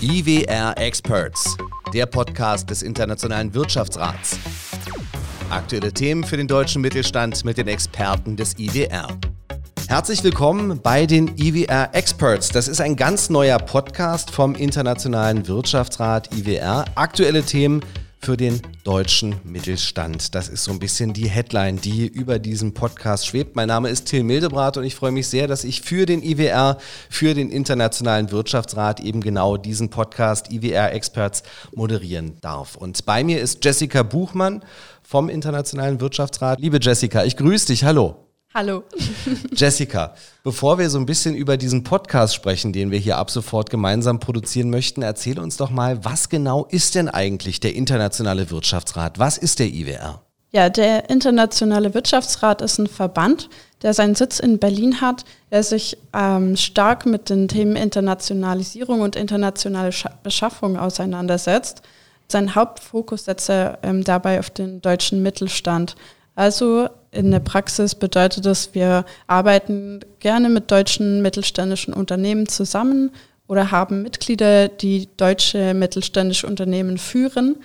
[0.00, 1.56] IWR Experts,
[1.92, 4.38] der Podcast des Internationalen Wirtschaftsrats.
[5.50, 9.08] Aktuelle Themen für den deutschen Mittelstand mit den Experten des IWR.
[9.88, 12.50] Herzlich willkommen bei den IWR Experts.
[12.50, 16.84] Das ist ein ganz neuer Podcast vom Internationalen Wirtschaftsrat IWR.
[16.94, 17.80] Aktuelle Themen
[18.20, 20.34] für den deutschen Mittelstand.
[20.34, 23.56] Das ist so ein bisschen die Headline, die über diesem Podcast schwebt.
[23.56, 26.78] Mein Name ist Till Mildebrat und ich freue mich sehr, dass ich für den IWR,
[27.08, 31.42] für den Internationalen Wirtschaftsrat eben genau diesen Podcast IWR Experts
[31.74, 32.76] moderieren darf.
[32.76, 34.62] Und bei mir ist Jessica Buchmann
[35.02, 36.60] vom Internationalen Wirtschaftsrat.
[36.60, 37.84] Liebe Jessica, ich grüße dich.
[37.84, 38.27] Hallo.
[38.54, 38.82] Hallo.
[39.54, 43.68] Jessica, bevor wir so ein bisschen über diesen Podcast sprechen, den wir hier ab sofort
[43.68, 49.18] gemeinsam produzieren möchten, erzähl uns doch mal, was genau ist denn eigentlich der Internationale Wirtschaftsrat?
[49.18, 50.22] Was ist der IWR?
[50.50, 53.50] Ja, der Internationale Wirtschaftsrat ist ein Verband,
[53.82, 59.14] der seinen Sitz in Berlin hat, der sich ähm, stark mit den Themen Internationalisierung und
[59.14, 61.82] internationale Scha Beschaffung auseinandersetzt.
[62.28, 65.96] Sein Hauptfokus setzt er ähm, dabei auf den deutschen Mittelstand.
[66.34, 73.10] Also in der Praxis bedeutet das, wir arbeiten gerne mit deutschen mittelständischen Unternehmen zusammen
[73.46, 77.56] oder haben Mitglieder, die deutsche mittelständische Unternehmen führen,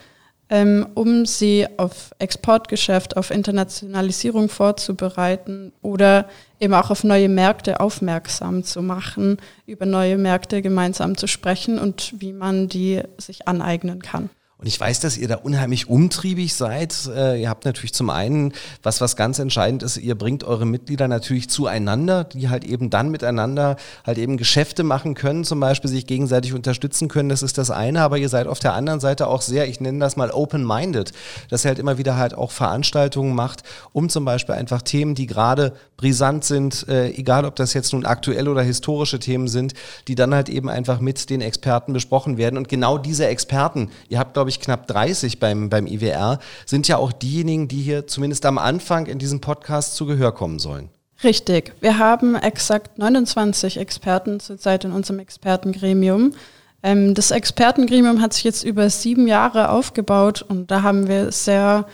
[0.50, 8.64] ähm, um sie auf Exportgeschäft, auf Internationalisierung vorzubereiten oder eben auch auf neue Märkte aufmerksam
[8.64, 14.30] zu machen, über neue Märkte gemeinsam zu sprechen und wie man die sich aneignen kann.
[14.64, 16.96] Und ich weiß, dass ihr da unheimlich umtriebig seid.
[17.14, 21.10] Äh, ihr habt natürlich zum einen, was was ganz entscheidend ist, ihr bringt eure Mitglieder
[21.10, 23.76] natürlich zueinander, die halt eben dann miteinander
[24.06, 27.28] halt eben Geschäfte machen können, zum Beispiel sich gegenseitig unterstützen können.
[27.28, 28.04] Das ist das eine.
[28.04, 31.12] Aber ihr seid auf der anderen Seite auch sehr, ich nenne das mal open-minded,
[31.50, 35.26] dass ihr halt immer wieder halt auch Veranstaltungen macht, um zum Beispiel einfach Themen, die
[35.26, 39.74] gerade brisant sind, äh, egal ob das jetzt nun aktuelle oder historische Themen sind,
[40.08, 42.58] die dann halt eben einfach mit den Experten besprochen werden.
[42.58, 46.88] Und genau diese Experten, ihr habt, glaube ich, ich, knapp 30 beim, beim IWR, sind
[46.88, 50.90] ja auch diejenigen, die hier zumindest am Anfang in diesem Podcast zu Gehör kommen sollen.
[51.24, 51.74] Richtig.
[51.80, 56.34] Wir haben exakt 29 Experten zurzeit in unserem Expertengremium.
[56.82, 61.86] Ähm, das Expertengremium hat sich jetzt über sieben Jahre aufgebaut und da haben wir sehr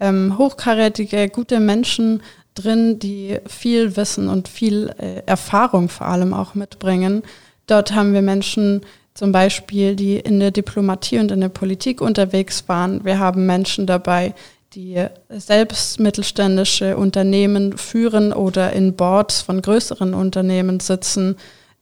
[0.00, 2.22] ähm, hochkarätige, gute Menschen
[2.54, 7.22] drin, die viel Wissen und viel äh, Erfahrung vor allem auch mitbringen.
[7.66, 8.80] Dort haben wir Menschen
[9.18, 13.04] zum Beispiel, die in der Diplomatie und in der Politik unterwegs waren.
[13.04, 14.32] Wir haben Menschen dabei,
[14.74, 21.34] die selbst mittelständische Unternehmen führen oder in Boards von größeren Unternehmen sitzen.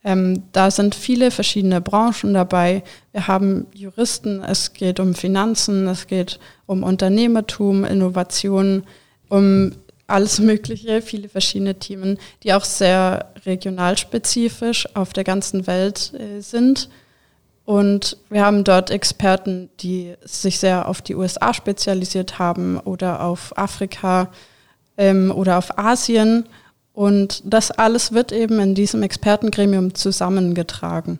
[0.03, 2.83] Ähm, da sind viele verschiedene Branchen dabei.
[3.13, 8.85] Wir haben Juristen, es geht um Finanzen, es geht um Unternehmertum, Innovation,
[9.29, 9.73] um
[10.07, 16.89] alles Mögliche, viele verschiedene Themen, die auch sehr regionalspezifisch auf der ganzen Welt äh, sind.
[17.67, 23.59] Und wir haben dort Experten, die sich sehr auf die USA spezialisiert haben oder auf
[23.59, 24.31] Afrika
[24.97, 26.49] ähm, oder auf Asien.
[26.93, 31.19] Und das alles wird eben in diesem Expertengremium zusammengetragen.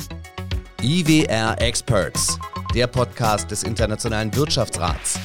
[0.84, 2.38] IWR Experts,
[2.76, 5.18] der Podcast des Internationalen Wirtschaftsrats.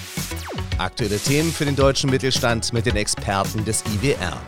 [0.78, 4.40] Aktuelle Themen für den deutschen Mittelstand mit den Experten des IWR.